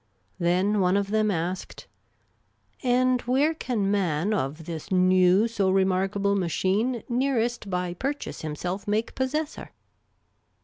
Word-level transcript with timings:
Then 0.39 0.79
one 0.79 0.97
of 0.97 1.11
them 1.11 1.29
asked," 1.29 1.85
And 2.83 3.21
where 3.21 3.53
can 3.53 3.91
man 3.91 4.33
of 4.33 4.65
this 4.65 4.91
new 4.91 5.47
so 5.47 5.69
remarkable 5.69 6.35
machine 6.35 7.03
nearest 7.07 7.69
by 7.69 7.93
pur 7.93 8.13
chase 8.13 8.41
himself 8.41 8.87
make 8.87 9.13
possessor 9.13 9.69